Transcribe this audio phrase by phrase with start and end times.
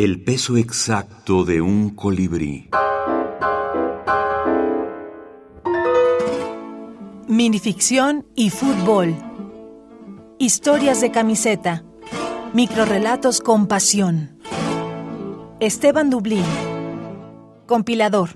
[0.00, 2.70] El peso exacto de un colibrí.
[7.26, 9.16] Minificción y fútbol.
[10.38, 11.82] Historias de camiseta.
[12.52, 14.38] Microrrelatos con pasión.
[15.58, 16.44] Esteban Dublín.
[17.66, 18.30] Compilador.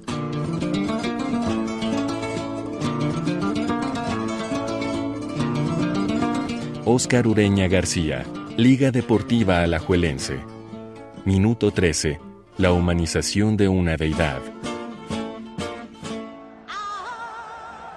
[6.84, 8.24] Óscar Ureña García,
[8.56, 10.40] Liga Deportiva Alajuelense.
[11.24, 12.18] Minuto 13.
[12.58, 14.40] La humanización de una deidad.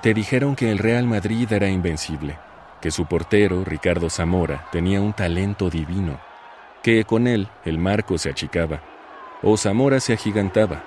[0.04, 2.38] Te dijeron que el Real Madrid era invencible,
[2.82, 6.20] que su portero, Ricardo Zamora, tenía un talento divino,
[6.84, 8.84] que con él el marco se achicaba,
[9.42, 10.84] o Zamora se agigantaba.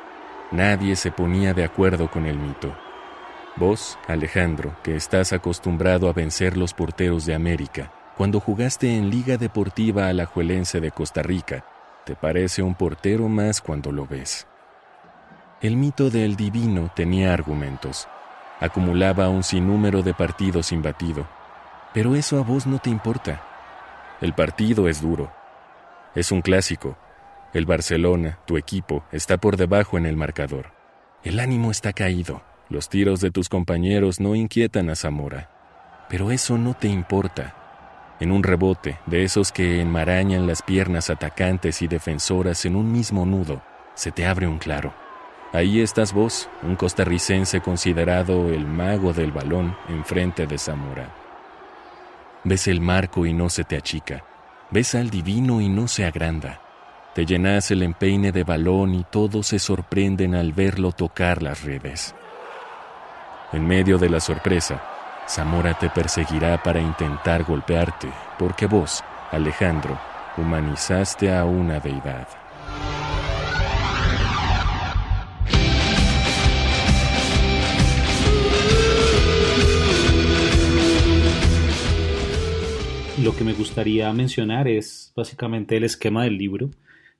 [0.52, 2.72] Nadie se ponía de acuerdo con el mito.
[3.56, 9.38] Vos, Alejandro, que estás acostumbrado a vencer los porteros de América, cuando jugaste en Liga
[9.38, 11.64] Deportiva Alajuelense de Costa Rica,
[12.08, 14.46] te parece un portero más cuando lo ves.
[15.60, 18.08] El mito del divino tenía argumentos.
[18.60, 21.28] Acumulaba un sinnúmero de partidos imbatido.
[21.92, 23.42] Pero eso a vos no te importa.
[24.22, 25.30] El partido es duro.
[26.14, 26.96] Es un clásico.
[27.52, 30.72] El Barcelona, tu equipo, está por debajo en el marcador.
[31.24, 32.40] El ánimo está caído.
[32.70, 35.50] Los tiros de tus compañeros no inquietan a Zamora.
[36.08, 37.57] Pero eso no te importa.
[38.20, 43.24] En un rebote, de esos que enmarañan las piernas atacantes y defensoras en un mismo
[43.24, 43.62] nudo,
[43.94, 44.92] se te abre un claro.
[45.52, 51.14] Ahí estás vos, un costarricense considerado el mago del balón enfrente de Zamora.
[52.44, 54.24] Ves el marco y no se te achica.
[54.70, 56.60] Ves al divino y no se agranda.
[57.14, 62.14] Te llenas el empeine de balón y todos se sorprenden al verlo tocar las redes.
[63.52, 64.82] En medio de la sorpresa,
[65.28, 69.98] Zamora te perseguirá para intentar golpearte, porque vos, Alejandro,
[70.38, 72.26] humanizaste a una deidad.
[83.22, 86.70] Lo que me gustaría mencionar es básicamente el esquema del libro.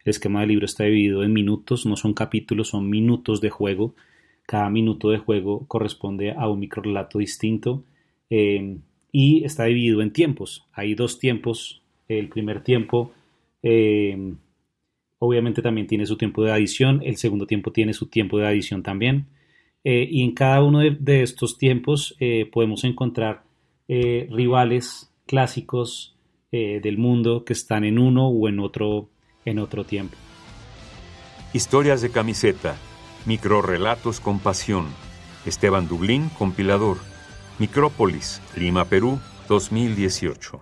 [0.05, 3.95] El esquema del libro está dividido en minutos, no son capítulos, son minutos de juego
[4.49, 7.85] cada minuto de juego corresponde a un microrelato distinto
[8.31, 8.79] eh,
[9.13, 10.67] y está dividido en tiempos.
[10.73, 11.83] Hay dos tiempos.
[12.09, 13.13] El primer tiempo
[13.63, 14.35] eh,
[15.19, 17.01] obviamente también tiene su tiempo de adición.
[17.05, 19.27] El segundo tiempo tiene su tiempo de adición también.
[19.85, 22.17] Eh, y en cada uno de, estos tiempos
[22.53, 23.45] podemos encontrar
[23.89, 26.15] rivales clásicos
[26.51, 29.09] del mundo que están en uno o en otro,
[29.45, 30.17] en otro tiempo.
[31.55, 32.77] Historias de camiseta
[33.29, 34.87] Microrrelatos con Pasión.
[35.45, 36.97] Esteban Dublín, compilador.
[37.59, 40.61] Micrópolis, Lima, Perú, 2018.